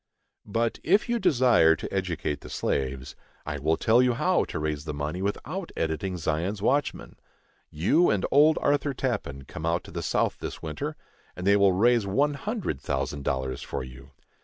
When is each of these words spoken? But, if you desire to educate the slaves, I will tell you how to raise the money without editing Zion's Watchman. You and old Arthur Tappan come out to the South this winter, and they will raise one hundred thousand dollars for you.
But, 0.47 0.79
if 0.83 1.07
you 1.09 1.19
desire 1.19 1.75
to 1.75 1.93
educate 1.93 2.41
the 2.41 2.49
slaves, 2.49 3.15
I 3.45 3.59
will 3.59 3.77
tell 3.77 4.01
you 4.01 4.13
how 4.13 4.45
to 4.45 4.57
raise 4.57 4.85
the 4.85 4.95
money 4.95 5.21
without 5.21 5.71
editing 5.77 6.17
Zion's 6.17 6.59
Watchman. 6.59 7.19
You 7.69 8.09
and 8.09 8.25
old 8.31 8.57
Arthur 8.63 8.95
Tappan 8.95 9.45
come 9.45 9.67
out 9.67 9.83
to 9.83 9.91
the 9.91 10.01
South 10.01 10.39
this 10.39 10.59
winter, 10.59 10.95
and 11.35 11.45
they 11.45 11.55
will 11.55 11.73
raise 11.73 12.07
one 12.07 12.33
hundred 12.33 12.81
thousand 12.81 13.23
dollars 13.23 13.61
for 13.61 13.83
you. 13.83 14.09